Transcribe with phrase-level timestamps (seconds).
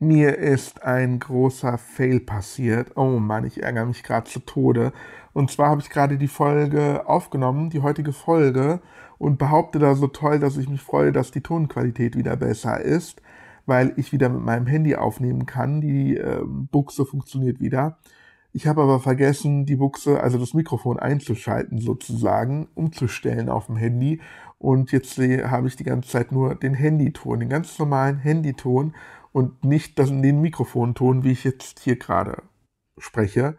[0.00, 2.96] Mir ist ein großer Fail passiert.
[2.96, 4.92] Oh Mann, ich ärgere mich gerade zu Tode.
[5.32, 8.80] Und zwar habe ich gerade die Folge aufgenommen, die heutige Folge,
[9.18, 13.20] und behaupte da so toll, dass ich mich freue, dass die Tonqualität wieder besser ist,
[13.66, 15.80] weil ich wieder mit meinem Handy aufnehmen kann.
[15.80, 17.98] Die äh, Buchse funktioniert wieder.
[18.52, 24.20] Ich habe aber vergessen, die Buchse, also das Mikrofon einzuschalten sozusagen, umzustellen auf dem Handy.
[24.58, 28.94] Und jetzt habe ich die ganze Zeit nur den Handyton, den ganz normalen Handyton
[29.32, 32.42] und nicht das, den Mikrofonton, wie ich jetzt hier gerade
[32.96, 33.56] spreche.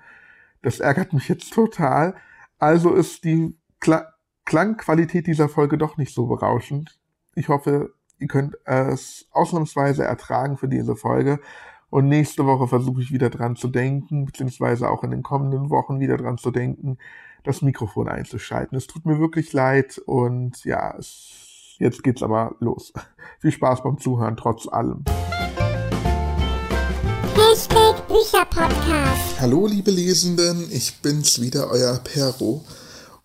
[0.62, 2.16] Das ärgert mich jetzt total.
[2.58, 4.14] Also ist die Kla
[4.46, 7.00] Klangqualität dieser Folge doch nicht so berauschend.
[7.36, 11.40] Ich hoffe, ihr könnt es ausnahmsweise ertragen für diese Folge.
[11.92, 16.00] Und nächste Woche versuche ich wieder dran zu denken, beziehungsweise auch in den kommenden Wochen
[16.00, 16.98] wieder dran zu denken,
[17.44, 18.78] das Mikrofon einzuschalten.
[18.78, 22.94] Es tut mir wirklich leid und ja, es, jetzt geht's aber los.
[23.40, 25.04] Viel Spaß beim Zuhören trotz allem.
[27.50, 29.40] Hashtag Bücherpodcast.
[29.40, 32.64] Hallo liebe Lesenden, ich bin's wieder, euer Perro.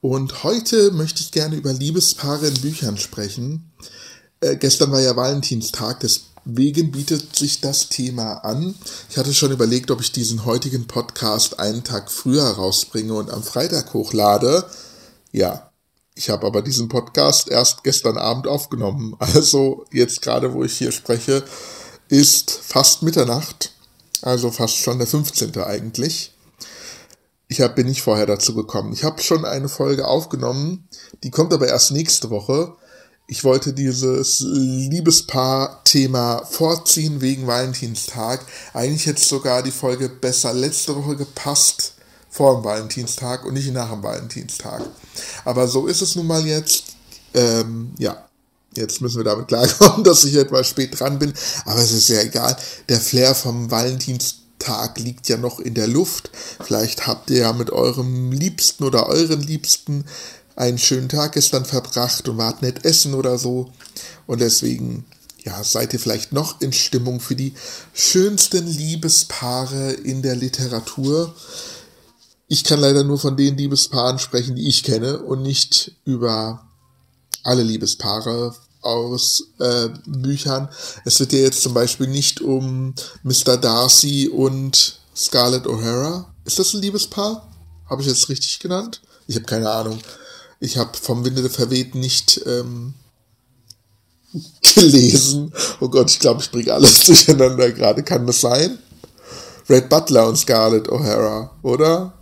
[0.00, 3.70] Und heute möchte ich gerne über Liebespaare in Büchern sprechen.
[4.40, 8.74] Äh, gestern war ja Valentinstag, deswegen bietet sich das Thema an.
[9.10, 13.42] Ich hatte schon überlegt, ob ich diesen heutigen Podcast einen Tag früher rausbringe und am
[13.42, 14.64] Freitag hochlade.
[15.32, 15.70] Ja,
[16.14, 19.16] ich habe aber diesen Podcast erst gestern Abend aufgenommen.
[19.18, 21.44] Also jetzt gerade, wo ich hier spreche,
[22.08, 23.74] ist fast Mitternacht
[24.24, 25.56] also fast schon der 15.
[25.58, 26.32] eigentlich.
[27.46, 28.92] Ich hab, bin nicht vorher dazu gekommen.
[28.92, 30.88] Ich habe schon eine Folge aufgenommen,
[31.22, 32.74] die kommt aber erst nächste Woche.
[33.26, 38.44] Ich wollte dieses Liebespaar-Thema vorziehen wegen Valentinstag.
[38.72, 41.94] Eigentlich hätte sogar die Folge besser letzte Woche gepasst
[42.28, 44.82] vor dem Valentinstag und nicht nach dem Valentinstag.
[45.44, 46.96] Aber so ist es nun mal jetzt.
[47.34, 48.26] Ähm, ja,
[48.76, 51.32] Jetzt müssen wir damit klarkommen, dass ich etwas spät dran bin,
[51.64, 52.56] aber es ist ja egal.
[52.88, 56.30] Der Flair vom Valentinstag liegt ja noch in der Luft.
[56.62, 60.04] Vielleicht habt ihr ja mit eurem Liebsten oder euren Liebsten
[60.56, 63.72] einen schönen Tag gestern verbracht und wart nett essen oder so.
[64.26, 65.04] Und deswegen,
[65.44, 67.54] ja, seid ihr vielleicht noch in Stimmung für die
[67.92, 71.34] schönsten Liebespaare in der Literatur.
[72.46, 76.68] Ich kann leider nur von den Liebespaaren sprechen, die ich kenne und nicht über
[77.42, 80.68] alle Liebespaare aus äh, Büchern.
[81.04, 83.56] Es wird ja jetzt zum Beispiel nicht um Mr.
[83.56, 86.26] Darcy und Scarlett O'Hara.
[86.44, 87.50] Ist das ein Liebespaar?
[87.88, 89.00] Habe ich jetzt richtig genannt?
[89.26, 89.98] Ich habe keine Ahnung.
[90.60, 92.94] Ich habe vom Winde verweht nicht ähm,
[94.74, 95.52] gelesen.
[95.80, 98.02] Oh Gott, ich glaube, ich bringe alles durcheinander gerade.
[98.02, 98.78] Kann das sein?
[99.68, 102.12] Red Butler und Scarlett O'Hara, oder?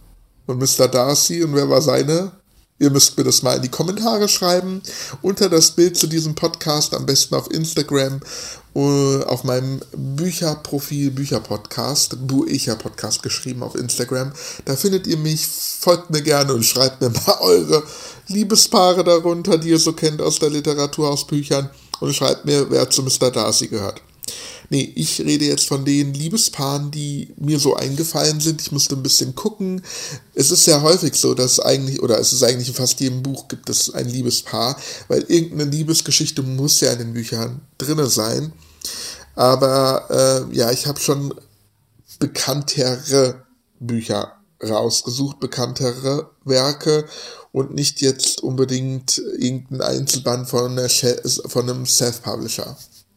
[0.47, 0.89] Und Mr.
[0.89, 2.33] Darcy und wer war seine?
[2.82, 4.82] Ihr müsst mir das mal in die Kommentare schreiben.
[5.22, 8.19] Unter das Bild zu diesem Podcast, am besten auf Instagram,
[8.75, 14.32] uh, auf meinem Bücherprofil, Bücherpodcast, Buecher Podcast geschrieben auf Instagram.
[14.65, 17.84] Da findet ihr mich, folgt mir gerne und schreibt mir mal eure
[18.26, 21.70] Liebespaare darunter, die ihr so kennt aus der Literatur, aus Büchern.
[22.00, 23.31] Und schreibt mir, wer zu Mr.
[23.31, 24.03] Darcy gehört.
[24.72, 28.62] Nee, ich rede jetzt von den Liebespaaren, die mir so eingefallen sind.
[28.62, 29.83] Ich musste ein bisschen gucken.
[30.34, 33.49] Es ist sehr häufig so, dass eigentlich, oder es ist eigentlich in fast jedem Buch
[33.49, 38.55] gibt es ein Liebespaar, weil irgendeine Liebesgeschichte muss ja in den Büchern drinne sein.
[39.34, 41.34] Aber äh, ja, ich habe schon
[42.19, 43.44] bekanntere
[43.78, 47.05] Bücher rausgesucht, bekanntere Werke
[47.53, 50.81] und nicht jetzt unbedingt irgendein Einzelband von,
[51.47, 52.75] von einem Self-Publisher.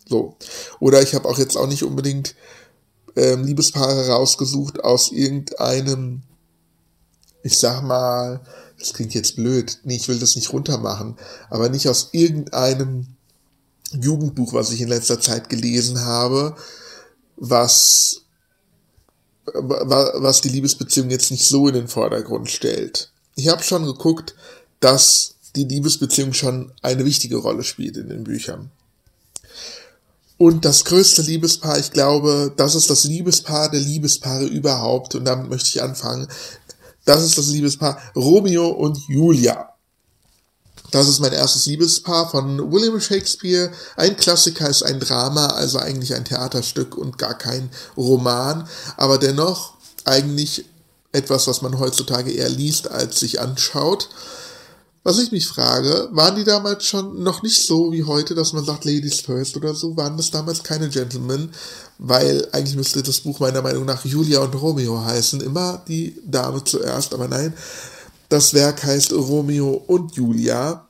[0.08, 0.38] So.
[0.80, 2.36] Oder ich habe auch jetzt auch nicht unbedingt
[3.16, 6.22] ähm, Liebespaare rausgesucht aus irgendeinem,
[7.44, 8.42] ich sag mal,
[8.80, 11.18] das klingt jetzt blöd, nee, ich will das nicht runtermachen,
[11.50, 13.08] aber nicht aus irgendeinem
[13.92, 16.56] Jugendbuch, was ich in letzter Zeit gelesen habe,
[17.38, 18.24] was,
[19.46, 23.12] was die Liebesbeziehung jetzt nicht so in den Vordergrund stellt.
[23.36, 24.36] Ich habe schon geguckt,
[24.80, 28.72] dass die Liebesbeziehung schon eine wichtige Rolle spielt in den Büchern.
[30.38, 35.16] Und das größte Liebespaar, ich glaube, das ist das Liebespaar der Liebespaare überhaupt.
[35.16, 36.28] Und damit möchte ich anfangen.
[37.06, 39.70] Das ist das Liebespaar Romeo und Julia.
[40.92, 43.72] Das ist mein erstes Liebespaar von William Shakespeare.
[43.96, 49.74] Ein Klassiker ist ein Drama, also eigentlich ein Theaterstück und gar kein Roman, aber dennoch
[50.06, 50.66] eigentlich
[51.12, 54.10] etwas, was man heutzutage eher liest, als sich anschaut.
[55.08, 58.66] Was ich mich frage, waren die damals schon noch nicht so wie heute, dass man
[58.66, 59.96] sagt Ladies first oder so?
[59.96, 61.52] Waren das damals keine Gentlemen?
[62.00, 65.42] Weil eigentlich müsste das Buch meiner Meinung nach Julia und Romeo heißen.
[65.42, 67.54] Immer die Dame zuerst, aber nein.
[68.30, 70.88] Das Werk heißt Romeo und Julia.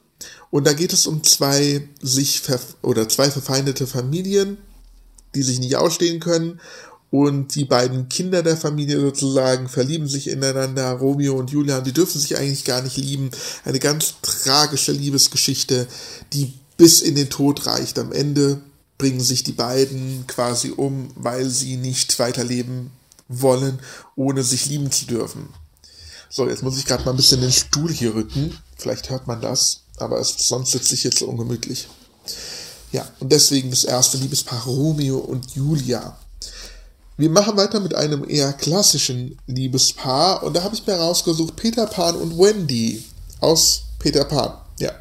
[0.50, 2.42] Und da geht es um zwei sich
[2.84, 4.60] oder zwei verfeindete Familien,
[5.36, 6.62] die sich nicht ausstehen können.
[7.16, 10.92] Und die beiden Kinder der Familie sozusagen verlieben sich ineinander.
[10.92, 13.32] Romeo und Julia, die dürfen sich eigentlich gar nicht lieben.
[13.64, 15.88] Eine ganz tragische Liebesgeschichte,
[16.34, 18.00] die bis in den Tod reicht.
[18.00, 18.60] Am Ende
[18.98, 22.92] bringen sich die beiden quasi um, weil sie nicht weiterleben
[23.30, 23.80] wollen,
[24.18, 25.48] ohne sich lieben zu dürfen.
[26.30, 28.58] So, jetzt muss ich gerade mal ein bisschen den Stuhl hier rücken.
[28.76, 31.88] Vielleicht hört man das, aber es, sonst sitze ich jetzt so ungemütlich.
[32.92, 36.18] Ja, und deswegen das erste Liebespaar Romeo und Julia.
[37.18, 41.88] Wir machen weiter mit einem eher klassischen Liebespaar und da habe ich mir rausgesucht Peter
[41.88, 43.06] Pan und Wendy
[43.40, 44.58] aus Peter Pan.
[44.80, 44.92] Ja,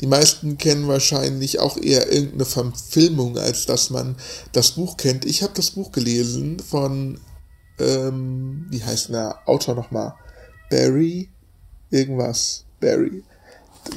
[0.00, 4.16] die meisten kennen wahrscheinlich auch eher irgendeine Verfilmung, als dass man
[4.52, 5.26] das Buch kennt.
[5.26, 7.20] Ich habe das Buch gelesen von,
[7.78, 10.14] ähm, wie heißt der Autor nochmal?
[10.70, 11.28] Barry?
[11.90, 12.64] Irgendwas.
[12.80, 13.22] Barry.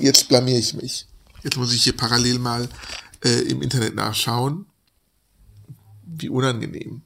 [0.01, 1.07] Jetzt blamier ich mich.
[1.43, 2.67] Jetzt muss ich hier parallel mal
[3.23, 4.65] äh, im Internet nachschauen.
[6.05, 7.03] Wie unangenehm.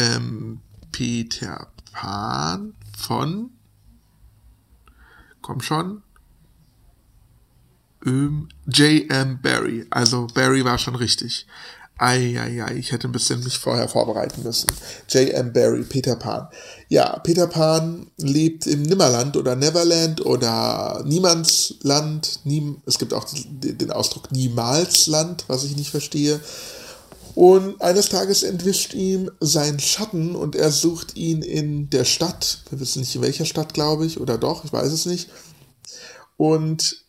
[0.00, 0.60] Ähm,
[0.92, 3.50] Peter Pan von.
[5.42, 6.02] Komm schon.
[8.04, 9.40] Ähm, J.M.
[9.42, 9.86] Barry.
[9.90, 11.46] Also Barry war schon richtig.
[11.98, 14.68] Eieiei, ich hätte ein bisschen mich vorher vorbereiten müssen.
[15.10, 15.52] J.M.
[15.52, 16.48] Barry, Peter Pan.
[16.88, 22.40] Ja, Peter Pan lebt im Nimmerland oder Neverland oder Niemandsland.
[22.44, 26.40] Niem es gibt auch den Ausdruck Niemalsland, was ich nicht verstehe.
[27.34, 32.64] Und eines Tages entwischt ihm sein Schatten und er sucht ihn in der Stadt.
[32.70, 35.30] Wir wissen nicht in welcher Stadt, glaube ich, oder doch, ich weiß es nicht.
[36.36, 37.04] Und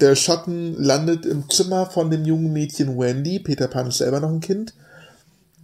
[0.00, 3.40] der Schatten landet im Zimmer von dem jungen Mädchen Wendy.
[3.40, 4.74] Peter Pan ist selber noch ein Kind.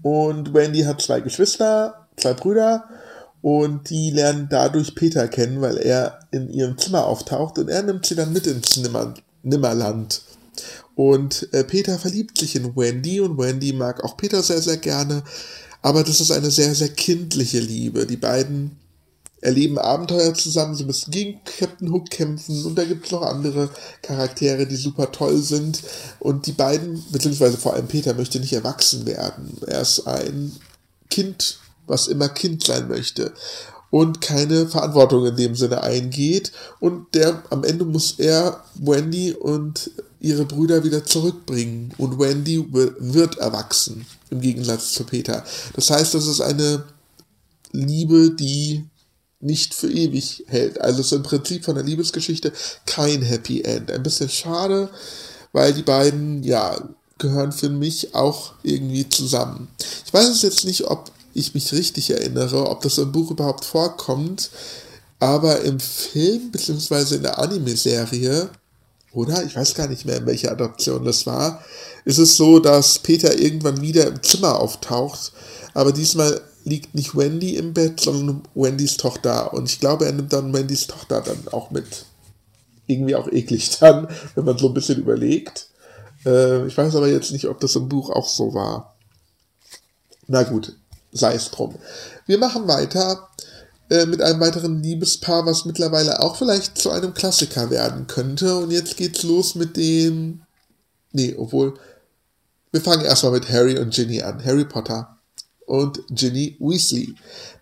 [0.02, 2.84] Und Wendy hat zwei Geschwister, zwei Brüder.
[3.40, 7.58] Und die lernen dadurch Peter kennen, weil er in ihrem Zimmer auftaucht.
[7.58, 10.22] Und er nimmt sie dann mit ins Nimmer, Nimmerland.
[10.94, 15.24] Und äh, Peter verliebt sich in Wendy und Wendy mag auch Peter sehr, sehr gerne.
[15.82, 18.06] Aber das ist eine sehr, sehr kindliche Liebe.
[18.06, 18.78] Die beiden
[19.40, 23.68] erleben Abenteuer zusammen, sie müssen gegen Captain Hook kämpfen und da gibt es noch andere
[24.00, 25.82] Charaktere, die super toll sind.
[26.18, 29.58] Und die beiden, beziehungsweise vor allem Peter, möchte nicht erwachsen werden.
[29.66, 30.52] Er ist ein
[31.10, 33.34] Kind, was immer Kind sein möchte
[33.94, 36.50] und keine Verantwortung in dem Sinne eingeht.
[36.80, 39.88] Und der am Ende muss er Wendy und
[40.18, 41.94] ihre Brüder wieder zurückbringen.
[41.96, 45.44] Und Wendy wird erwachsen, im Gegensatz zu Peter.
[45.74, 46.82] Das heißt, das ist eine
[47.70, 48.84] Liebe, die
[49.38, 50.80] nicht für ewig hält.
[50.80, 52.52] Also es ist im Prinzip von der Liebesgeschichte
[52.86, 53.92] kein Happy End.
[53.92, 54.90] Ein bisschen schade,
[55.52, 56.82] weil die beiden, ja,
[57.18, 59.68] gehören für mich auch irgendwie zusammen.
[60.04, 63.64] Ich weiß es jetzt nicht, ob ich mich richtig erinnere, ob das im Buch überhaupt
[63.64, 64.50] vorkommt,
[65.20, 67.16] aber im Film bzw.
[67.16, 68.50] in der Anime-Serie,
[69.12, 71.64] oder ich weiß gar nicht mehr, in welcher Adaption das war,
[72.04, 75.32] ist es so, dass Peter irgendwann wieder im Zimmer auftaucht,
[75.72, 79.52] aber diesmal liegt nicht Wendy im Bett, sondern Wendys Tochter.
[79.52, 82.06] Und ich glaube, er nimmt dann Wendys Tochter dann auch mit.
[82.86, 85.68] Irgendwie auch eklig dann, wenn man so ein bisschen überlegt.
[86.24, 88.96] Äh, ich weiß aber jetzt nicht, ob das im Buch auch so war.
[90.26, 90.74] Na gut,
[91.14, 91.76] sei es drum.
[92.26, 93.30] Wir machen weiter
[93.88, 98.56] äh, mit einem weiteren Liebespaar, was mittlerweile auch vielleicht zu einem Klassiker werden könnte.
[98.58, 100.42] Und jetzt geht's los mit dem.
[101.12, 101.74] Nee, obwohl.
[102.72, 104.44] Wir fangen erstmal mit Harry und Ginny an.
[104.44, 105.18] Harry Potter
[105.64, 107.14] und Ginny Weasley.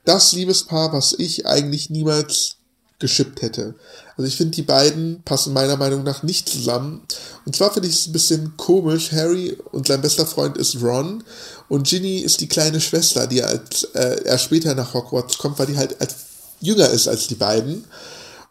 [0.04, 2.56] Das Liebespaar, was ich eigentlich niemals
[3.02, 3.75] geschippt hätte.
[4.16, 7.02] Also ich finde, die beiden passen meiner Meinung nach nicht zusammen.
[7.44, 9.12] Und zwar finde ich es ein bisschen komisch.
[9.12, 11.23] Harry und sein bester Freund ist Ron
[11.68, 15.66] und Ginny ist die kleine Schwester, die als, äh, er später nach Hogwarts kommt, weil
[15.66, 16.14] die halt als
[16.61, 17.85] jünger ist als die beiden.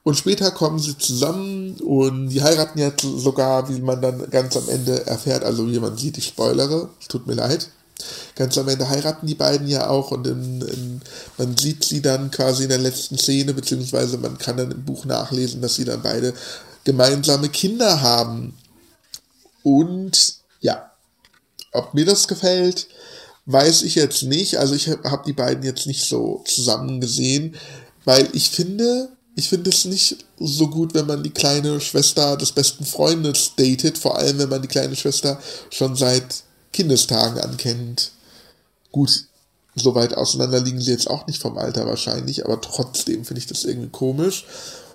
[0.04, 4.68] Und später kommen sie zusammen und die heiraten ja sogar, wie man dann ganz am
[4.68, 5.44] Ende erfährt.
[5.44, 7.70] Also wie man sieht, ich spoilere, tut mir leid.
[8.36, 11.02] Ganz am Ende heiraten die beiden ja auch und in, in,
[11.38, 15.06] man sieht sie dann quasi in der letzten Szene, beziehungsweise man kann dann im Buch
[15.06, 16.34] nachlesen, dass sie dann beide
[16.84, 18.58] gemeinsame Kinder haben.
[19.64, 20.92] Und ja,
[21.72, 22.88] ob mir das gefällt,
[23.46, 24.58] weiß ich jetzt nicht.
[24.58, 27.56] Also ich habe hab die beiden jetzt nicht so zusammen gesehen,
[28.06, 32.52] weil ich finde, ich finde es nicht so gut, wenn man die kleine Schwester des
[32.52, 35.40] besten Freundes datet, vor allem wenn man die kleine Schwester
[35.70, 38.12] schon seit Kindestagen ankennt.
[38.92, 39.26] Gut,
[39.76, 43.48] so weit auseinander liegen sie jetzt auch nicht vom Alter wahrscheinlich, aber trotzdem finde ich
[43.48, 44.46] das irgendwie komisch.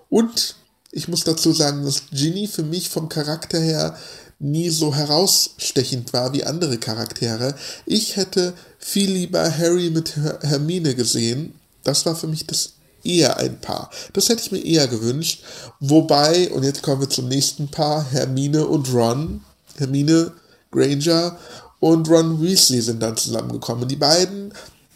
[0.09, 0.57] Und
[0.93, 3.97] ich muss dazu sagen, dass Ginny für mich vom Charakter her
[4.39, 7.55] nie so herausstechend war wie andere Charaktere.
[7.87, 11.55] Ich hätte viel lieber Harry mit Hermine gesehen.
[11.85, 13.91] Das war für mich das eher ein Paar.
[14.13, 15.43] Das hätte ich mir eher gewünscht.
[15.81, 19.43] Wobei, und jetzt kommen wir zum nächsten Paar, Hermine und Ron.
[19.77, 20.33] Hermine
[20.71, 21.39] Granger
[21.81, 23.89] und Ron Weasley sind dann zusammengekommen.
[23.89, 24.53] Die beiden,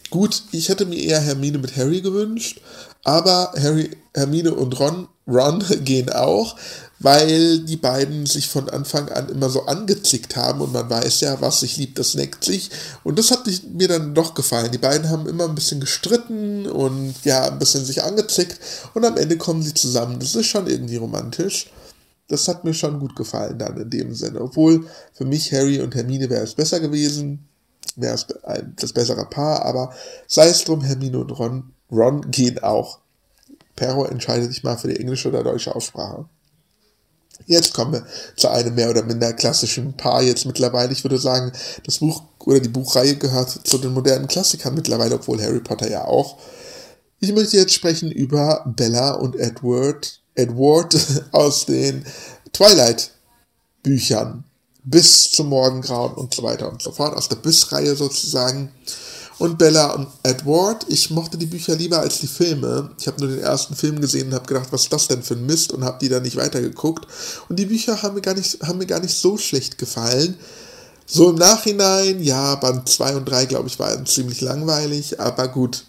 [0.09, 2.61] gut, ich hätte mir eher Hermine mit Harry gewünscht,
[3.03, 6.55] aber Harry, Hermine und Ron, Ron gehen auch,
[6.99, 11.41] weil die beiden sich von Anfang an immer so angezickt haben und man weiß ja,
[11.41, 12.69] was sich liebt, das neckt sich.
[13.03, 14.71] Und das hat mir dann doch gefallen.
[14.71, 18.59] Die beiden haben immer ein bisschen gestritten und ja, ein bisschen sich angezickt
[18.93, 20.19] und am Ende kommen sie zusammen.
[20.19, 21.71] Das ist schon irgendwie romantisch.
[22.27, 24.41] Das hat mir schon gut gefallen dann in dem Sinne.
[24.41, 27.47] Obwohl für mich Harry und Hermine wäre es besser gewesen,
[27.95, 28.27] wäre es
[28.77, 29.93] das bessere Paar, aber
[30.27, 32.99] sei es drum, Hermine und Ron, Ron gehen auch.
[33.75, 36.25] Perro entscheidet sich mal für die englische oder deutsche Aussprache.
[37.47, 40.91] Jetzt kommen wir zu einem mehr oder minder klassischen Paar jetzt mittlerweile.
[40.91, 41.51] Ich würde sagen,
[41.85, 46.05] das Buch oder die Buchreihe gehört zu den modernen Klassikern mittlerweile, obwohl Harry Potter ja
[46.05, 46.37] auch.
[47.19, 50.95] Ich möchte jetzt sprechen über Bella und Edward, Edward
[51.31, 52.05] aus den
[52.53, 53.11] Twilight
[53.83, 54.43] Büchern
[54.83, 58.71] bis zum Morgengrauen und so weiter und so fort, aus der Biss-Reihe sozusagen
[59.41, 60.85] und Bella und Edward.
[60.87, 62.91] Ich mochte die Bücher lieber als die Filme.
[62.99, 65.33] Ich habe nur den ersten Film gesehen und habe gedacht, was ist das denn für
[65.33, 67.07] ein Mist und habe die dann nicht weitergeguckt.
[67.49, 70.37] Und die Bücher haben mir gar nicht, haben mir gar nicht so schlecht gefallen.
[71.07, 75.85] So im Nachhinein, ja, Band 2 und 3, glaube ich, waren ziemlich langweilig, aber gut.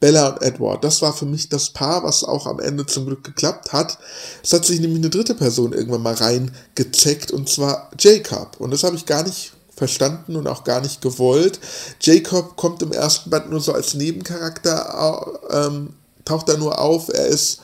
[0.00, 3.24] Bella und Edward, das war für mich das Paar, was auch am Ende zum Glück
[3.24, 3.98] geklappt hat.
[4.42, 8.56] Es hat sich nämlich eine dritte Person irgendwann mal reingezeckt, und zwar Jacob.
[8.58, 11.60] Und das habe ich gar nicht verstanden und auch gar nicht gewollt.
[12.00, 17.08] Jacob kommt im ersten Band nur so als Nebencharakter, ähm, taucht da nur auf.
[17.08, 17.60] Er ist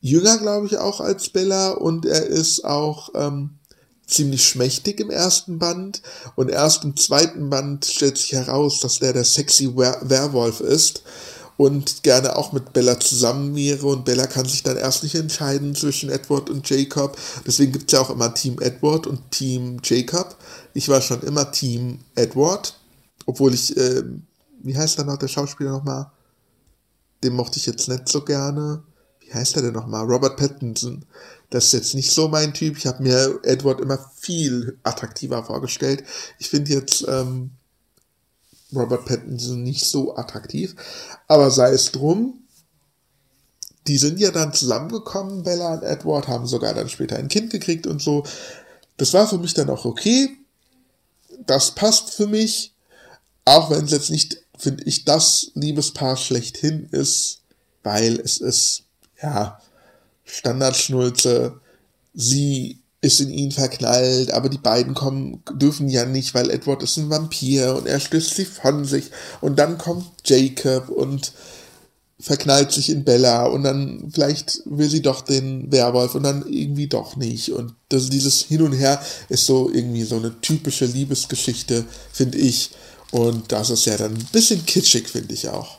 [0.00, 3.58] jünger, glaube ich, auch als Bella und er ist auch ähm,
[4.06, 6.02] ziemlich schmächtig im ersten Band
[6.34, 11.02] und erst im zweiten Band stellt sich heraus, dass der der sexy Werwolf ist
[11.60, 15.74] und gerne auch mit Bella zusammen wäre und Bella kann sich dann erst nicht entscheiden
[15.74, 17.18] zwischen Edward und Jacob.
[17.46, 20.38] Deswegen gibt es ja auch immer Team Edward und Team Jacob.
[20.72, 22.80] Ich war schon immer Team Edward,
[23.26, 24.02] obwohl ich, äh,
[24.62, 26.10] wie heißt da noch der Schauspieler nochmal?
[27.22, 28.82] Den mochte ich jetzt nicht so gerne.
[29.18, 30.06] Wie heißt er denn nochmal?
[30.06, 31.04] Robert Pattinson.
[31.50, 32.78] Das ist jetzt nicht so mein Typ.
[32.78, 36.04] Ich habe mir Edward immer viel attraktiver vorgestellt.
[36.38, 37.50] Ich finde jetzt ähm,
[38.74, 40.74] Robert Pattinson nicht so attraktiv.
[41.28, 42.44] Aber sei es drum,
[43.86, 47.86] die sind ja dann zusammengekommen, Bella und Edward, haben sogar dann später ein Kind gekriegt
[47.86, 48.24] und so.
[48.96, 50.36] Das war für mich dann auch okay.
[51.46, 52.74] Das passt für mich.
[53.44, 57.40] Auch wenn es jetzt nicht, finde ich, das Liebespaar schlechthin ist,
[57.82, 58.82] weil es ist,
[59.22, 59.58] ja,
[60.24, 61.60] Standardschnulze.
[62.14, 66.98] Sie ist in ihn verknallt, aber die beiden kommen, dürfen ja nicht, weil Edward ist
[66.98, 69.10] ein Vampir und er stößt sie von sich.
[69.40, 71.32] Und dann kommt Jacob und
[72.20, 76.86] verknallt sich in Bella und dann vielleicht will sie doch den Werwolf und dann irgendwie
[76.86, 77.52] doch nicht.
[77.52, 82.70] Und das, dieses Hin und Her ist so irgendwie so eine typische Liebesgeschichte, finde ich.
[83.10, 85.78] Und das ist ja dann ein bisschen kitschig, finde ich auch.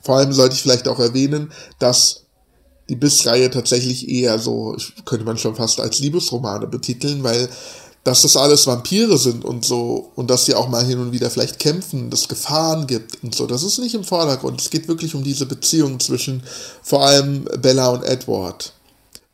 [0.00, 2.21] Vor allem sollte ich vielleicht auch erwähnen, dass
[2.88, 7.48] die Biss-Reihe tatsächlich eher so, könnte man schon fast als Liebesromane betiteln, weil
[8.04, 11.30] dass das alles Vampire sind und so und dass sie auch mal hin und wieder
[11.30, 14.60] vielleicht kämpfen, dass Gefahren gibt und so, das ist nicht im Vordergrund.
[14.60, 16.42] Es geht wirklich um diese Beziehung zwischen
[16.82, 18.72] vor allem Bella und Edward.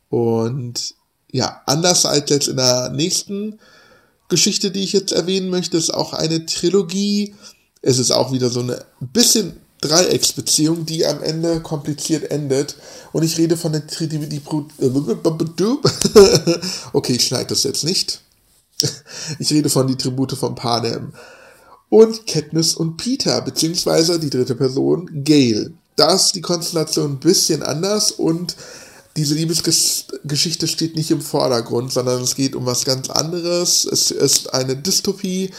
[0.09, 0.93] Und
[1.31, 3.59] ja, anders als jetzt in der nächsten
[4.27, 7.33] Geschichte, die ich jetzt erwähnen möchte, ist auch eine Trilogie.
[7.81, 12.75] Es ist auch wieder so eine bisschen Dreiecksbeziehung, die am Ende kompliziert endet.
[13.11, 14.41] Und ich rede von der die,
[16.93, 18.21] Okay, ich schneide das jetzt nicht.
[19.39, 21.13] Ich rede von die Tribute von Panem.
[21.89, 25.73] Und Katniss und Peter, beziehungsweise die dritte Person, Gail.
[25.95, 28.55] Da ist die Konstellation ein bisschen anders und
[29.17, 33.85] diese Liebesgeschichte steht nicht im Vordergrund, sondern es geht um was ganz anderes.
[33.85, 35.51] Es ist eine Dystopie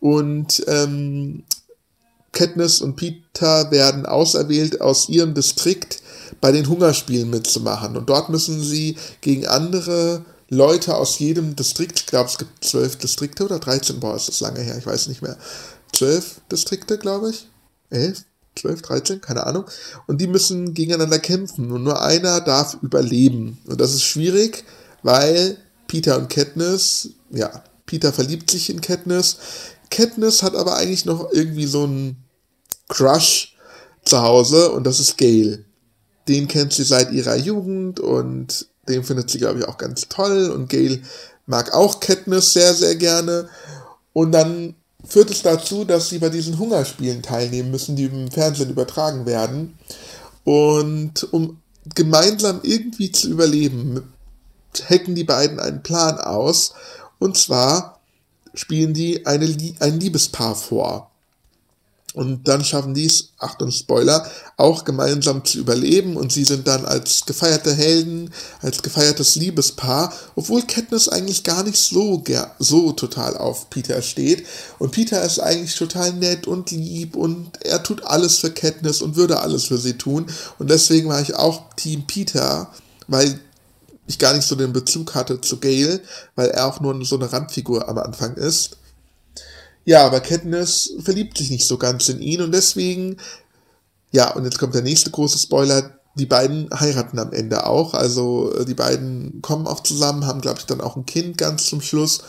[0.00, 1.44] und ähm,
[2.36, 6.02] Katniss und Peter werden auserwählt, aus ihrem Distrikt
[6.42, 7.96] bei den Hungerspielen mitzumachen.
[7.96, 12.96] Und dort müssen sie gegen andere Leute aus jedem Distrikt, ich glaube, es gibt zwölf
[12.96, 15.38] Distrikte oder 13, boah, ist das lange her, ich weiß nicht mehr.
[15.92, 17.48] Zwölf Distrikte, glaube ich.
[17.88, 18.24] Elf,
[18.54, 19.64] zwölf, dreizehn, keine Ahnung.
[20.06, 21.72] Und die müssen gegeneinander kämpfen.
[21.72, 23.58] Und nur einer darf überleben.
[23.66, 24.64] Und das ist schwierig,
[25.02, 25.56] weil
[25.88, 29.38] Peter und Katniss, ja, Peter verliebt sich in Katniss.
[29.90, 32.25] Katniss hat aber eigentlich noch irgendwie so ein
[32.88, 33.56] Crush
[34.04, 35.64] zu Hause und das ist Gail.
[36.28, 40.50] Den kennt sie seit ihrer Jugend und den findet sie, glaube ich, auch ganz toll
[40.50, 41.02] und Gail
[41.46, 43.48] mag auch Katniss sehr, sehr gerne.
[44.12, 44.74] Und dann
[45.06, 49.78] führt es dazu, dass sie bei diesen Hungerspielen teilnehmen müssen, die im Fernsehen übertragen werden.
[50.44, 51.60] Und um
[51.94, 54.12] gemeinsam irgendwie zu überleben,
[54.88, 56.74] hacken die beiden einen Plan aus.
[57.18, 58.00] Und zwar
[58.54, 59.46] spielen die eine,
[59.80, 61.10] ein Liebespaar vor.
[62.16, 66.86] Und dann schaffen die es, Achtung Spoiler, auch gemeinsam zu überleben und sie sind dann
[66.86, 68.32] als gefeierte Helden,
[68.62, 72.24] als gefeiertes Liebespaar, obwohl Katniss eigentlich gar nicht so,
[72.58, 74.46] so total auf Peter steht.
[74.78, 79.16] Und Peter ist eigentlich total nett und lieb und er tut alles für Katniss und
[79.16, 80.24] würde alles für sie tun.
[80.58, 82.70] Und deswegen war ich auch Team Peter,
[83.08, 83.38] weil
[84.06, 86.00] ich gar nicht so den Bezug hatte zu Gale,
[86.34, 88.78] weil er auch nur so eine Randfigur am Anfang ist.
[89.86, 93.18] Ja, aber Katniss verliebt sich nicht so ganz in ihn und deswegen,
[94.10, 97.94] ja, und jetzt kommt der nächste große Spoiler, die beiden heiraten am Ende auch.
[97.94, 101.66] Also äh, die beiden kommen auch zusammen, haben, glaube ich, dann auch ein Kind ganz
[101.66, 102.22] zum Schluss.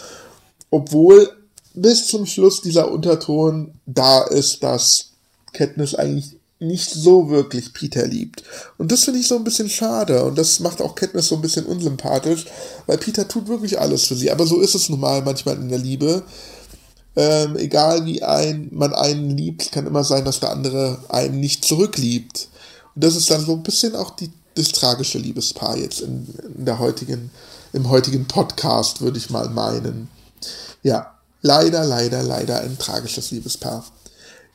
[0.69, 1.31] Obwohl
[1.73, 5.11] bis zum Schluss dieser Unterton da ist, dass
[5.53, 8.43] Katniss eigentlich nicht so wirklich Peter liebt.
[8.77, 10.23] Und das finde ich so ein bisschen schade.
[10.25, 12.45] Und das macht auch Katniss so ein bisschen unsympathisch,
[12.85, 14.29] weil Peter tut wirklich alles für sie.
[14.29, 16.23] Aber so ist es nun mal manchmal in der Liebe
[17.17, 21.65] ähm, egal wie ein, man einen liebt, kann immer sein, dass der andere einen nicht
[21.65, 22.47] zurückliebt.
[22.93, 26.65] Und das ist dann so ein bisschen auch die, das tragische Liebespaar jetzt in, in
[26.65, 27.31] der heutigen,
[27.73, 30.09] im heutigen Podcast, würde ich mal meinen.
[30.83, 33.83] Ja, leider, leider, leider ein tragisches Liebespaar.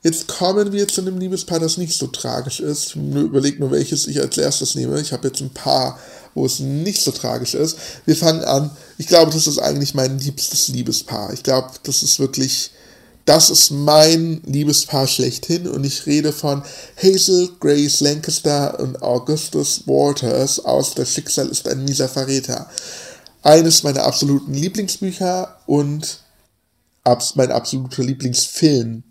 [0.03, 2.87] Jetzt kommen wir zu einem Liebespaar, das nicht so tragisch ist.
[2.87, 5.01] Ich überlege nur, welches ich als erstes nehme.
[5.01, 5.99] Ich habe jetzt ein paar
[6.35, 7.77] wo es nicht so tragisch ist.
[8.07, 8.71] Wir fangen an.
[8.99, 11.33] Ich glaube, das ist eigentlich mein liebstes Liebespaar.
[11.33, 12.71] Ich glaube, das ist wirklich,
[13.25, 16.63] das ist mein Liebespaar schlechthin und ich rede von
[16.97, 22.69] Hazel Grace Lancaster und Augustus Waters aus Das Schicksal ist ein mieser Verräter.
[23.43, 26.21] Eines meiner absoluten Lieblingsbücher und
[27.35, 29.03] mein absoluter Lieblingsfilm,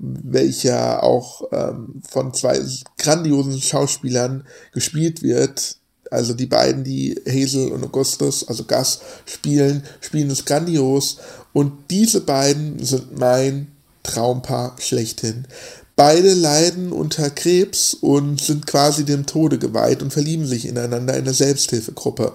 [0.00, 2.58] welcher auch ähm, von zwei
[2.98, 5.76] grandiosen Schauspielern gespielt wird,
[6.10, 11.18] also die beiden, die Hazel und Augustus, also Gus, spielen, spielen es grandios.
[11.52, 13.68] Und diese beiden sind mein
[14.02, 15.46] Traumpaar schlechthin.
[15.94, 21.26] Beide leiden unter Krebs und sind quasi dem Tode geweiht und verlieben sich ineinander in
[21.26, 22.32] der Selbsthilfegruppe.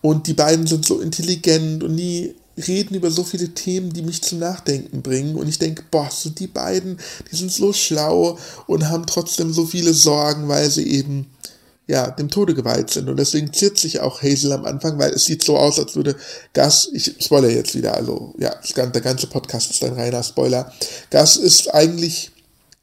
[0.00, 4.22] Und die beiden sind so intelligent und die reden über so viele Themen, die mich
[4.22, 5.36] zum Nachdenken bringen.
[5.36, 6.98] Und ich denke, boah, so die beiden,
[7.30, 11.26] die sind so schlau und haben trotzdem so viele Sorgen, weil sie eben
[11.88, 13.08] ja, dem Tode geweiht sind.
[13.08, 16.16] Und deswegen ziert sich auch Hazel am Anfang, weil es sieht so aus, als würde
[16.52, 20.72] Gus, ich spoiler jetzt wieder, also ja, der ganze Podcast ist ein reiner Spoiler.
[21.10, 22.32] Gus ist eigentlich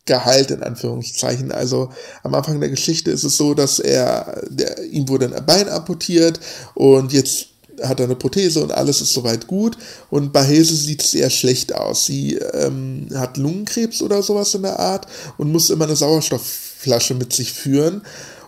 [0.05, 1.51] geheilt, in Anführungszeichen.
[1.51, 1.89] Also
[2.23, 6.39] am Anfang der Geschichte ist es so, dass er, der, ihm wurde ein Bein amputiert
[6.73, 7.47] und jetzt
[7.81, 9.77] hat er eine Prothese und alles ist soweit gut.
[10.09, 12.05] Und bei Hazel sieht es eher schlecht aus.
[12.05, 15.07] Sie ähm, hat Lungenkrebs oder sowas in der Art
[15.38, 18.03] und muss immer eine Sauerstoffflasche mit sich führen.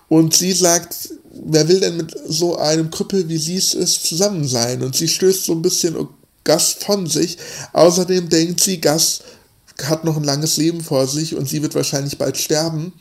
[0.08, 4.48] Und sie sagt, wer will denn mit so einem Krüppel, wie sie es ist, zusammen
[4.48, 4.84] sein?
[4.84, 6.08] Und sie stößt so ein bisschen
[6.44, 7.38] Gas von sich.
[7.74, 9.22] Außerdem denkt sie, Gas
[9.84, 12.94] hat noch ein langes Leben vor sich und sie wird wahrscheinlich bald sterben.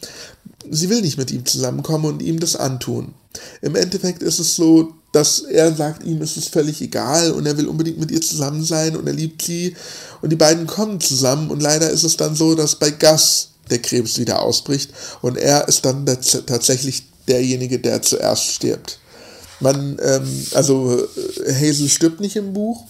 [0.70, 3.14] Sie will nicht mit ihm zusammenkommen und ihm das antun.
[3.62, 7.56] Im Endeffekt ist es so, dass er sagt, ihm ist es völlig egal und er
[7.56, 9.76] will unbedingt mit ihr zusammen sein und er liebt sie
[10.22, 13.80] und die beiden kommen zusammen und leider ist es dann so, dass bei Gas der
[13.80, 14.90] Krebs wieder ausbricht
[15.22, 18.98] und er ist dann tatsächlich derjenige, der zuerst stirbt.
[19.60, 21.06] Man, ähm, also
[21.46, 22.84] äh, Hazel stirbt nicht im Buch.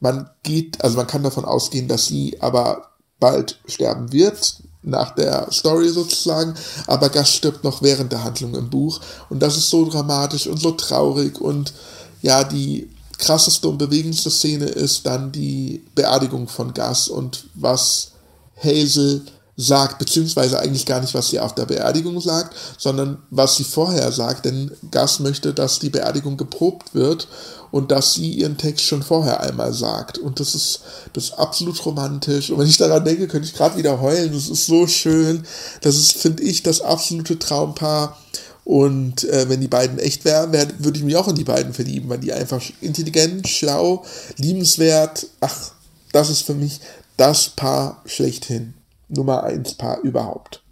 [0.00, 5.48] Man geht, also man kann davon ausgehen, dass sie aber bald sterben wird, nach der
[5.52, 6.54] Story sozusagen,
[6.86, 9.00] aber Gus stirbt noch während der Handlung im Buch.
[9.28, 11.40] Und das ist so dramatisch und so traurig.
[11.40, 11.74] Und
[12.22, 12.88] ja, die
[13.18, 18.12] krasseste und bewegendste Szene ist dann die Beerdigung von Gus und was
[18.56, 19.22] Hazel
[19.56, 24.10] sagt, beziehungsweise eigentlich gar nicht, was sie auf der Beerdigung sagt, sondern was sie vorher
[24.10, 27.28] sagt, denn Gas möchte, dass die Beerdigung geprobt wird
[27.70, 30.18] und dass sie ihren Text schon vorher einmal sagt.
[30.18, 30.80] Und das ist,
[31.12, 32.50] das ist absolut romantisch.
[32.50, 34.32] Und wenn ich daran denke, könnte ich gerade wieder heulen.
[34.32, 35.44] Das ist so schön.
[35.82, 38.16] Das ist, finde ich, das absolute Traumpaar.
[38.64, 41.72] Und äh, wenn die beiden echt wären, wär, würde ich mich auch in die beiden
[41.72, 44.04] verlieben, weil die einfach intelligent, schlau,
[44.36, 45.26] liebenswert.
[45.40, 45.72] Ach,
[46.12, 46.80] das ist für mich
[47.16, 48.74] das Paar schlechthin.
[49.08, 50.62] Nummer 1 Paar überhaupt.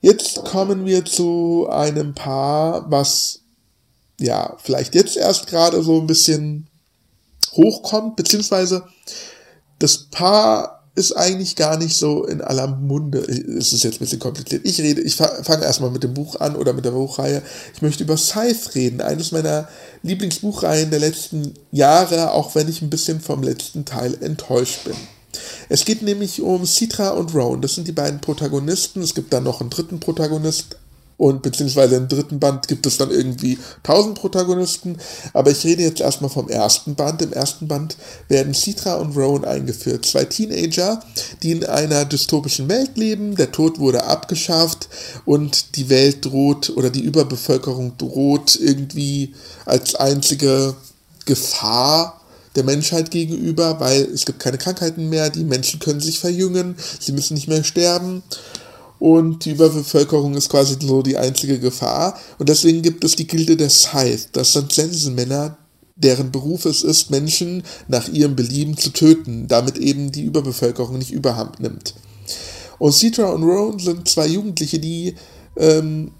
[0.00, 3.40] Jetzt kommen wir zu einem Paar, was
[4.18, 6.66] ja vielleicht jetzt erst gerade so ein bisschen
[7.52, 8.84] hochkommt, beziehungsweise
[9.78, 13.20] das Paar ist eigentlich gar nicht so in aller Munde.
[13.20, 14.62] Es ist jetzt ein bisschen kompliziert.
[14.64, 17.42] Ich rede, ich fange erstmal mit dem Buch an oder mit der Buchreihe.
[17.72, 19.68] Ich möchte über Scythe reden, eines meiner
[20.02, 24.96] Lieblingsbuchreihen der letzten Jahre, auch wenn ich ein bisschen vom letzten Teil enttäuscht bin.
[25.68, 27.62] Es geht nämlich um Citra und Rowan.
[27.62, 29.00] Das sind die beiden Protagonisten.
[29.00, 30.76] Es gibt dann noch einen dritten Protagonist,
[31.18, 34.96] und beziehungsweise im dritten Band gibt es dann irgendwie tausend Protagonisten.
[35.32, 37.20] Aber ich rede jetzt erstmal vom ersten Band.
[37.20, 37.96] Im ersten Band
[38.28, 40.06] werden Citra und Rowan eingeführt.
[40.06, 41.02] Zwei Teenager,
[41.42, 43.34] die in einer dystopischen Welt leben.
[43.34, 44.88] Der Tod wurde abgeschafft
[45.24, 49.34] und die Welt droht oder die Überbevölkerung droht irgendwie
[49.66, 50.76] als einzige
[51.24, 52.20] Gefahr
[52.54, 57.12] der Menschheit gegenüber, weil es gibt keine Krankheiten mehr, die Menschen können sich verjüngen, sie
[57.12, 58.22] müssen nicht mehr sterben
[58.98, 62.18] und die Überbevölkerung ist quasi so die einzige Gefahr.
[62.38, 64.28] Und deswegen gibt es die Gilde der Scythe.
[64.32, 65.56] Das sind Sensenmänner,
[65.96, 71.12] deren Beruf es ist, Menschen nach ihrem Belieben zu töten, damit eben die Überbevölkerung nicht
[71.12, 71.94] überhand nimmt.
[72.78, 75.14] Und Citra und Rowan sind zwei Jugendliche, die
[75.56, 76.12] ähm,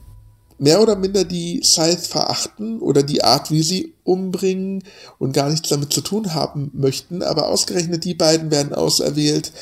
[0.58, 4.82] mehr oder minder die Scythe verachten oder die Art, wie sie umbringen
[5.18, 9.52] und gar nichts damit zu tun haben möchten, aber ausgerechnet die beiden werden auserwählt,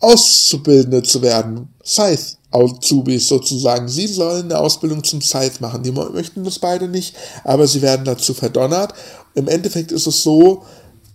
[0.00, 1.68] Auszubildende zu werden.
[1.84, 3.88] Scythe Azubis sozusagen.
[3.88, 5.82] Sie sollen eine Ausbildung zum Scythe machen.
[5.82, 8.94] Die möchten das beide nicht, aber sie werden dazu verdonnert.
[9.34, 10.62] Im Endeffekt ist es so,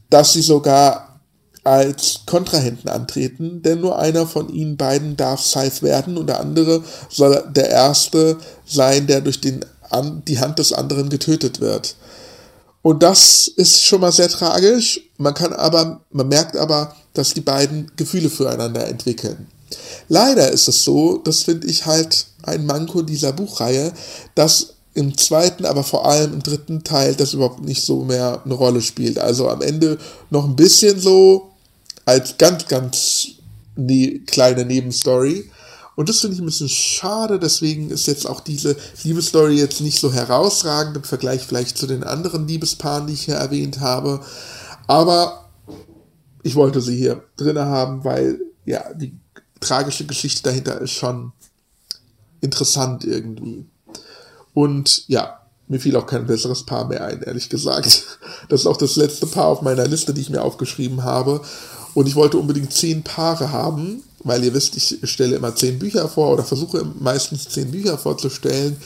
[0.09, 1.19] dass sie sogar
[1.63, 6.83] als Kontrahenten antreten, denn nur einer von ihnen beiden darf Scythe werden und der andere
[7.09, 11.95] soll der erste sein, der durch den, an, die Hand des anderen getötet wird.
[12.81, 14.99] Und das ist schon mal sehr tragisch.
[15.17, 19.47] Man kann aber, man merkt aber, dass die beiden Gefühle füreinander entwickeln.
[20.09, 23.93] Leider ist es so, das finde ich halt ein Manko dieser Buchreihe,
[24.35, 28.53] dass im zweiten, aber vor allem im dritten Teil das überhaupt nicht so mehr eine
[28.53, 29.17] Rolle spielt.
[29.17, 29.97] Also am Ende
[30.29, 31.49] noch ein bisschen so
[32.05, 33.27] als ganz, ganz
[33.75, 35.49] ne kleine Nebenstory.
[35.95, 39.99] Und das finde ich ein bisschen schade, deswegen ist jetzt auch diese Liebesstory jetzt nicht
[39.99, 44.21] so herausragend im Vergleich vielleicht zu den anderen Liebespaaren, die ich hier erwähnt habe.
[44.87, 45.42] Aber
[46.43, 49.17] ich wollte sie hier drin haben, weil ja, die
[49.59, 51.31] tragische Geschichte dahinter ist schon
[52.41, 53.65] interessant irgendwie.
[54.53, 58.19] Und ja, mir fiel auch kein besseres Paar mehr ein, ehrlich gesagt.
[58.49, 61.41] Das ist auch das letzte Paar auf meiner Liste, die ich mir aufgeschrieben habe.
[61.93, 66.09] Und ich wollte unbedingt zehn Paare haben, weil ihr wisst, ich stelle immer zehn Bücher
[66.09, 68.77] vor oder versuche meistens zehn Bücher vorzustellen.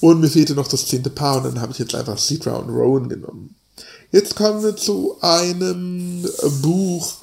[0.00, 2.68] Und mir fehlte noch das zehnte Paar und dann habe ich jetzt einfach Citra und
[2.68, 3.54] Rowan genommen.
[4.10, 6.26] Jetzt kommen wir zu einem
[6.62, 7.14] Buch,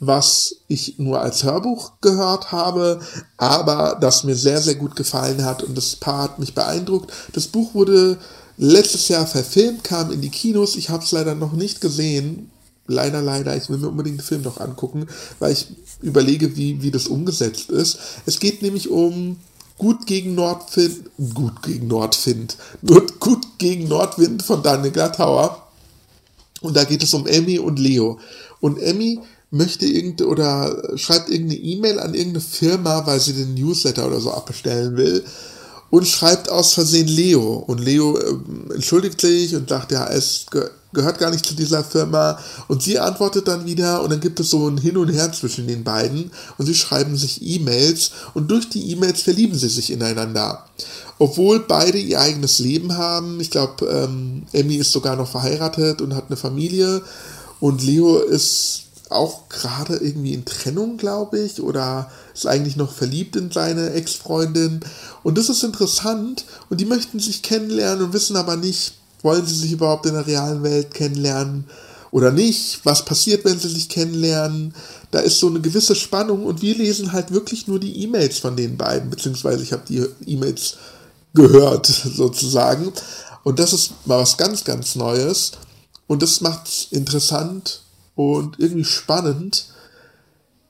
[0.00, 3.00] was ich nur als Hörbuch gehört habe,
[3.36, 7.12] aber das mir sehr, sehr gut gefallen hat und das Paar hat mich beeindruckt.
[7.32, 8.16] Das Buch wurde
[8.56, 10.76] letztes Jahr verfilmt, kam in die Kinos.
[10.76, 12.50] Ich habe es leider noch nicht gesehen.
[12.86, 13.54] Leider, leider.
[13.56, 15.06] Ich will mir unbedingt den Film noch angucken,
[15.40, 15.66] weil ich
[16.00, 17.98] überlege, wie, wie das umgesetzt ist.
[18.24, 19.36] Es geht nämlich um
[19.78, 22.56] Gut gegen Nordwind, gut gegen Nordwind,
[23.20, 25.67] gut gegen Nordwind von Daniel Glattauer.
[26.60, 28.18] Und da geht es um Emmy und Leo.
[28.60, 34.06] Und Emmy möchte irgend oder schreibt irgendeine E-Mail an irgendeine Firma, weil sie den Newsletter
[34.06, 35.24] oder so abbestellen will
[35.90, 37.64] und schreibt aus Versehen Leo.
[37.66, 40.46] Und Leo äh, entschuldigt sich und sagt, ja, es
[40.92, 42.38] gehört gar nicht zu dieser Firma.
[42.68, 45.66] Und sie antwortet dann wieder und dann gibt es so ein Hin und Her zwischen
[45.66, 50.64] den beiden und sie schreiben sich E-Mails und durch die E-Mails verlieben sie sich ineinander.
[51.18, 53.40] Obwohl beide ihr eigenes Leben haben.
[53.40, 57.02] Ich glaube, ähm, Emmy ist sogar noch verheiratet und hat eine Familie
[57.60, 63.36] und Leo ist auch gerade irgendwie in Trennung, glaube ich, oder ist eigentlich noch verliebt
[63.36, 64.80] in seine Ex-Freundin.
[65.22, 69.54] Und das ist interessant und die möchten sich kennenlernen und wissen aber nicht, wollen sie
[69.54, 71.64] sich überhaupt in der realen Welt kennenlernen
[72.10, 72.80] oder nicht?
[72.84, 74.74] Was passiert, wenn sie sich kennenlernen?
[75.10, 78.56] Da ist so eine gewisse Spannung und wir lesen halt wirklich nur die E-Mails von
[78.56, 80.76] den beiden, beziehungsweise ich habe die E-Mails
[81.34, 82.92] gehört sozusagen.
[83.44, 85.52] Und das ist mal was ganz, ganz Neues.
[86.06, 87.82] Und das macht es interessant
[88.14, 89.66] und irgendwie spannend.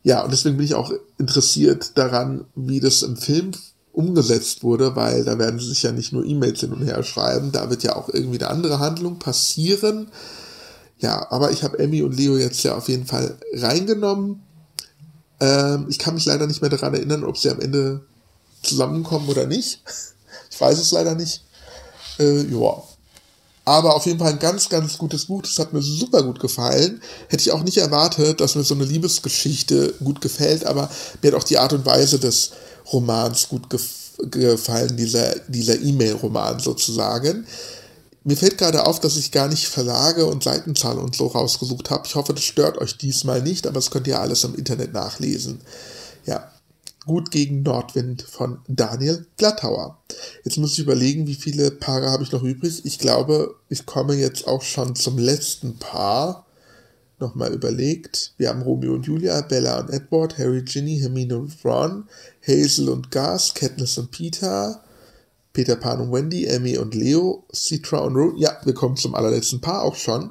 [0.03, 3.53] Ja, und deswegen bin ich auch interessiert daran, wie das im Film
[3.99, 7.51] umgesetzt wurde, weil da werden sie sich ja nicht nur E-Mails hin und her schreiben,
[7.51, 10.09] da wird ja auch irgendwie eine andere Handlung passieren.
[11.01, 14.41] Ja, aber ich habe Emmy und Leo jetzt ja auf jeden Fall reingenommen.
[15.41, 18.03] Ähm, ich kann mich leider nicht mehr daran erinnern, ob sie am Ende
[18.63, 19.83] zusammenkommen oder nicht.
[20.51, 21.45] Ich weiß es leider nicht.
[22.19, 22.83] Äh, ja,
[23.65, 25.43] aber auf jeden Fall ein ganz, ganz gutes Buch.
[25.43, 27.01] Das hat mir super gut gefallen.
[27.29, 30.91] Hätte ich auch nicht erwartet, dass mir so eine Liebesgeschichte gut gefällt, aber
[31.23, 32.53] mir hat auch die Art und Weise des
[32.93, 33.95] Romans gut gef
[34.31, 37.47] gefallen, dieser, dieser E-Mail-Roman sozusagen.
[38.25, 42.03] Mir fällt gerade auf, dass ich gar nicht Verlage und Seitenzahl und so rausgesucht habe.
[42.05, 45.61] Ich hoffe, das stört euch diesmal nicht, aber das könnt ihr alles im Internet nachlesen.
[46.27, 46.51] Ja,
[47.09, 49.97] Gut gegen Nordwind von Daniel Glattauer.
[50.45, 52.85] Jetzt muss ich überlegen, wie viele Paare habe ich noch übrig.
[52.85, 56.45] Ich glaube, ich komme jetzt auch schon zum letzten Paar.
[57.21, 58.33] Nochmal überlegt.
[58.37, 62.05] Wir haben Romeo und Julia, Bella und Edward, Harry, Ginny, Hermine und Ron,
[62.47, 64.83] Hazel und Gus, Katniss und Peter,
[65.53, 68.37] Peter Pan und Wendy, Emmy und Leo, Citra und Ron.
[68.37, 70.31] Ja, wir kommen zum allerletzten Paar auch schon.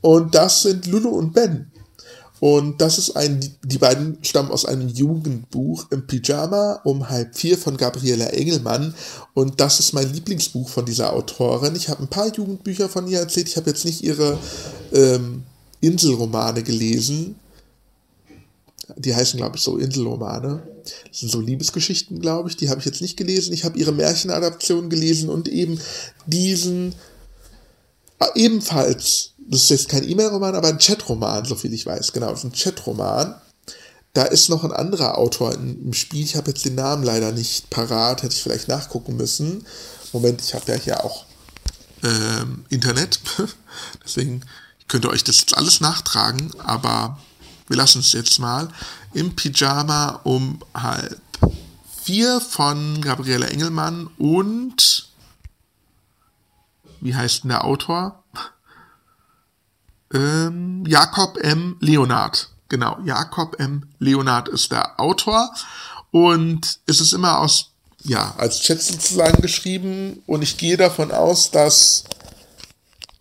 [0.00, 1.70] Und das sind Lulu und Ben.
[2.38, 7.56] Und das ist ein, die beiden stammen aus einem Jugendbuch im Pyjama um halb vier
[7.56, 8.94] von Gabriela Engelmann.
[9.32, 11.74] Und das ist mein Lieblingsbuch von dieser Autorin.
[11.74, 13.48] Ich habe ein paar Jugendbücher von ihr erzählt.
[13.48, 14.38] Ich habe jetzt nicht ihre
[14.92, 15.44] ähm,
[15.80, 17.36] Inselromane gelesen.
[18.96, 20.62] Die heißen, glaube ich, so Inselromane.
[21.08, 22.56] Das sind so Liebesgeschichten, glaube ich.
[22.56, 23.52] Die habe ich jetzt nicht gelesen.
[23.52, 25.80] Ich habe ihre Märchenadaption gelesen und eben
[26.26, 26.94] diesen
[28.20, 32.12] äh, ebenfalls das ist jetzt kein E-Mail-Roman, aber ein Chat-Roman, soviel ich weiß.
[32.12, 33.40] Genau, das ist ein Chat-Roman.
[34.12, 36.24] Da ist noch ein anderer Autor im Spiel.
[36.24, 39.66] Ich habe jetzt den Namen leider nicht parat, hätte ich vielleicht nachgucken müssen.
[40.12, 41.26] Moment, ich habe ja hier auch
[42.02, 43.20] ähm, Internet.
[44.04, 44.42] Deswegen
[44.88, 47.18] könnt ihr euch das jetzt alles nachtragen, aber
[47.68, 48.68] wir lassen es jetzt mal.
[49.12, 51.20] Im Pyjama um halb
[52.02, 55.08] vier von Gabriele Engelmann und
[57.00, 58.22] wie heißt denn der Autor?
[60.12, 61.76] Ähm, Jakob M.
[61.80, 62.50] Leonard.
[62.68, 63.88] Genau, Jakob M.
[63.98, 65.52] Leonard ist der Autor.
[66.10, 67.70] Und es ist immer aus,
[68.02, 70.22] ja, als Chat sozusagen geschrieben.
[70.26, 72.04] Und ich gehe davon aus, dass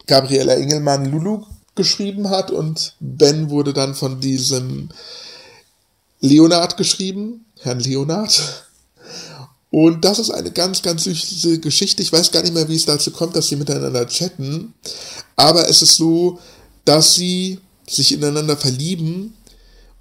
[0.07, 1.45] Gabriela Engelmann Lulu
[1.75, 4.89] geschrieben hat und Ben wurde dann von diesem
[6.21, 8.65] Leonard geschrieben, Herrn Leonard.
[9.69, 12.01] Und das ist eine ganz, ganz süße Geschichte.
[12.01, 14.73] Ich weiß gar nicht mehr, wie es dazu kommt, dass sie miteinander chatten.
[15.35, 16.39] Aber es ist so,
[16.85, 19.33] dass sie sich ineinander verlieben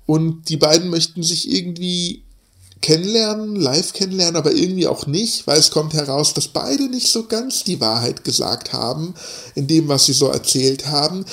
[0.07, 2.23] und die beiden möchten sich irgendwie
[2.83, 7.27] kennenlernen, live kennenlernen, aber irgendwie auch nicht, weil es kommt heraus, dass beide nicht so
[7.27, 9.15] ganz die Wahrheit gesagt haben
[9.55, 11.25] in dem, was sie so erzählt haben.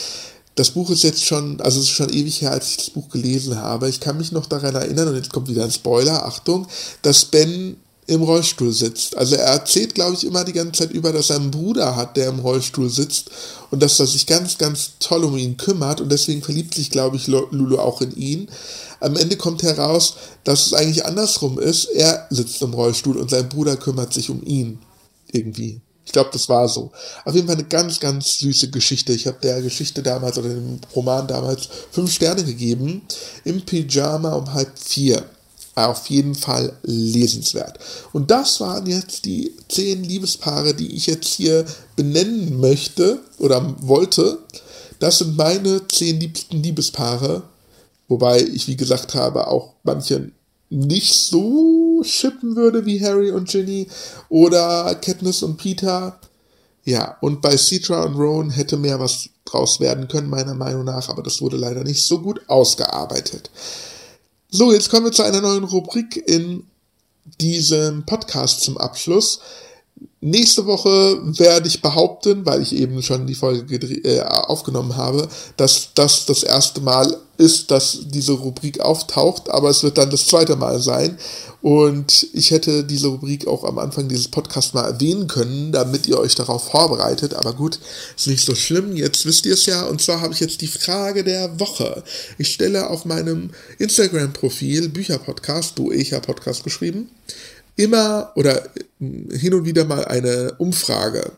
[0.56, 3.10] Das Buch ist jetzt schon, also es ist schon ewig her, als ich das Buch
[3.10, 3.88] gelesen habe.
[3.90, 6.68] Ich kann mich noch daran erinnern, und jetzt kommt wieder ein Spoiler, Achtung,
[7.02, 9.16] dass Ben im Rollstuhl sitzt.
[9.16, 12.18] Also er erzählt, glaube ich, immer die ganze Zeit über, dass er einen Bruder hat,
[12.18, 13.30] der im Rollstuhl sitzt
[13.70, 17.16] und dass er sich ganz, ganz toll um ihn kümmert und deswegen verliebt sich, glaube
[17.16, 18.50] ich, Lulu auch in ihn.
[19.00, 21.86] Am Ende kommt heraus, dass es eigentlich andersrum ist.
[21.86, 24.80] Er sitzt im Rollstuhl und sein Bruder kümmert sich um ihn.
[25.32, 25.80] Irgendwie.
[26.12, 26.92] Ich glaube, das war so.
[27.24, 29.14] Auf jeden Fall eine ganz, ganz süße Geschichte.
[29.14, 33.04] Ich habe der Geschichte damals oder dem Roman damals fünf Sterne gegeben.
[33.46, 35.24] Im Pyjama um halb vier
[35.76, 37.80] auf jeden Fall lesenswert.
[38.12, 41.64] Und das waren jetzt die zehn Liebespaare, die ich jetzt hier
[41.96, 44.40] benennen möchte oder wollte.
[45.00, 47.44] Das sind meine zehn liebsten Liebespaare,
[48.10, 50.30] wobei ich, wie gesagt habe, auch manche
[50.70, 53.88] nicht so schippen würde wie Harry und Ginny
[54.30, 56.20] oder Katniss und Peter.
[56.84, 61.10] Ja, und bei Citra und Rowan hätte mehr was draus werden können, meiner Meinung nach,
[61.10, 63.52] aber das wurde leider nicht so gut ausgearbeitet.
[64.50, 66.64] So, jetzt kommen wir zu einer neuen Rubrik in
[67.40, 69.40] diesem Podcast zum Abschluss.
[70.20, 75.94] Nächste Woche werde ich behaupten, weil ich eben schon die Folge äh, aufgenommen habe, dass
[75.94, 80.56] das das erste Mal ist, dass diese Rubrik auftaucht, aber es wird dann das zweite
[80.56, 81.18] Mal sein.
[81.62, 86.20] Und ich hätte diese Rubrik auch am Anfang dieses Podcasts mal erwähnen können, damit ihr
[86.20, 87.36] euch darauf vorbereitet.
[87.36, 87.80] Aber gut,
[88.18, 88.96] ist nicht so schlimm.
[88.96, 89.84] Jetzt wisst ihr es ja.
[89.86, 92.04] Und zwar habe ich jetzt die Frage der Woche.
[92.40, 97.10] Ich stelle auf meinem Instagram-Profil Bücherpodcast, Duecha Podcast geschrieben,
[97.76, 98.70] immer oder
[99.00, 101.32] hin und wieder mal eine Umfrage.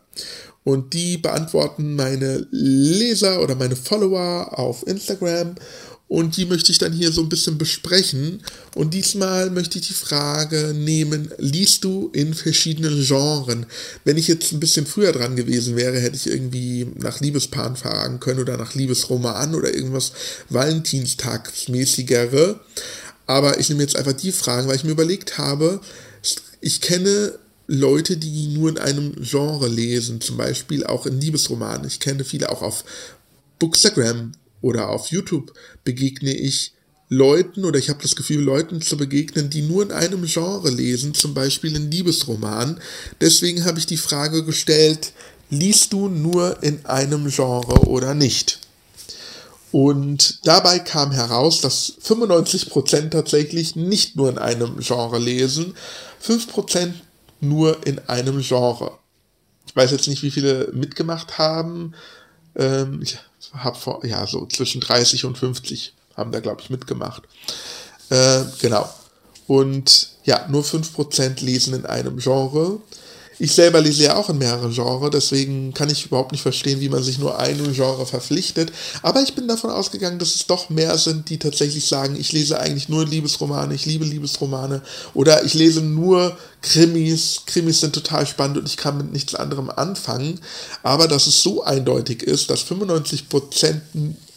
[0.64, 5.56] Und die beantworten meine Leser oder meine Follower auf Instagram
[6.06, 8.42] und die möchte ich dann hier so ein bisschen besprechen.
[8.74, 13.64] Und diesmal möchte ich die Frage nehmen, liest du in verschiedenen Genren?
[14.04, 18.20] Wenn ich jetzt ein bisschen früher dran gewesen wäre, hätte ich irgendwie nach Liebespaaren fragen
[18.20, 20.12] können oder nach Liebesroman oder irgendwas
[20.50, 22.60] Valentinstagsmäßigere.
[23.26, 25.80] Aber ich nehme jetzt einfach die Fragen, weil ich mir überlegt habe,
[26.60, 31.86] ich kenne Leute, die nur in einem Genre lesen, zum Beispiel auch in Liebesromanen.
[31.86, 32.84] Ich kenne viele auch auf
[33.58, 34.32] Bookstagram
[34.64, 35.52] oder auf YouTube
[35.84, 36.72] begegne ich
[37.10, 41.12] Leuten oder ich habe das Gefühl, Leuten zu begegnen, die nur in einem Genre lesen,
[41.12, 42.80] zum Beispiel in Liebesroman.
[43.20, 45.12] Deswegen habe ich die Frage gestellt,
[45.50, 48.60] liest du nur in einem Genre oder nicht?
[49.70, 55.74] Und dabei kam heraus, dass 95% tatsächlich nicht nur in einem Genre lesen,
[56.26, 56.94] 5%
[57.40, 58.92] nur in einem Genre.
[59.66, 61.92] Ich weiß jetzt nicht, wie viele mitgemacht haben.
[62.56, 63.18] Ähm, ich
[63.52, 67.22] habe vor, ja, so zwischen 30 und 50 haben da, glaube ich, mitgemacht.
[68.10, 68.88] Äh, genau.
[69.46, 72.78] Und ja, nur 5% lesen in einem Genre.
[73.38, 76.88] Ich selber lese ja auch in mehreren Genres, deswegen kann ich überhaupt nicht verstehen, wie
[76.88, 78.72] man sich nur einem Genre verpflichtet.
[79.02, 82.60] Aber ich bin davon ausgegangen, dass es doch mehr sind, die tatsächlich sagen, ich lese
[82.60, 84.82] eigentlich nur Liebesromane, ich liebe Liebesromane
[85.14, 87.42] oder ich lese nur Krimis.
[87.46, 90.40] Krimis sind total spannend und ich kann mit nichts anderem anfangen.
[90.82, 93.80] Aber dass es so eindeutig ist, dass 95%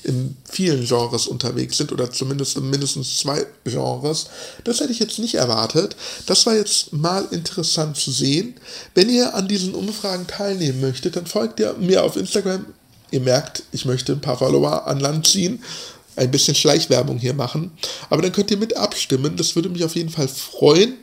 [0.08, 4.28] in vielen Genres unterwegs sind oder zumindest in mindestens zwei Genres.
[4.63, 5.96] Das hätte ich jetzt nicht erwartet.
[6.26, 8.56] Das war jetzt mal interessant zu sehen.
[8.96, 12.65] Wenn ihr an diesen Umfragen teilnehmen möchtet, dann folgt ihr mir auf Instagram.
[13.12, 15.62] Ihr merkt, ich möchte ein paar Follower an Land ziehen
[16.17, 17.72] ein bisschen Schleichwerbung hier machen.
[18.10, 19.38] Aber dann könnt ihr mit abstimmen.
[19.38, 20.96] Das würde mich auf jeden Fall freuen.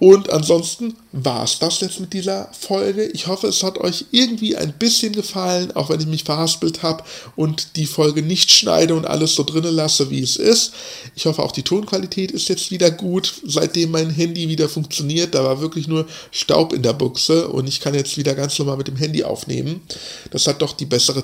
[0.00, 3.04] Und ansonsten war es das jetzt mit dieser Folge.
[3.08, 7.04] Ich hoffe, es hat euch irgendwie ein bisschen gefallen, auch wenn ich mich verhaspelt habe
[7.36, 10.72] und die Folge nicht schneide und alles so drinnen lasse, wie es ist.
[11.14, 15.34] Ich hoffe, auch die Tonqualität ist jetzt wieder gut, seitdem mein Handy wieder funktioniert.
[15.34, 18.78] Da war wirklich nur Staub in der Buchse und ich kann jetzt wieder ganz normal
[18.78, 19.82] mit dem Handy aufnehmen.
[20.30, 21.22] Das hat doch die bessere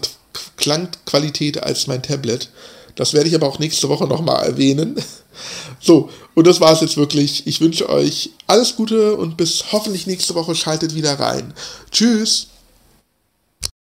[0.59, 2.51] Klangqualität als mein Tablet.
[2.97, 4.97] Das werde ich aber auch nächste Woche nochmal erwähnen.
[5.79, 7.47] So, und das war es jetzt wirklich.
[7.47, 11.53] Ich wünsche euch alles Gute und bis hoffentlich nächste Woche schaltet wieder rein.
[11.91, 12.49] Tschüss!